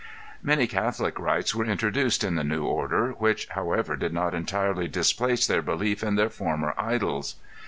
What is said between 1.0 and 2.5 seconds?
rites were introduced in the